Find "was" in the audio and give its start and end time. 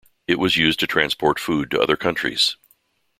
0.39-0.57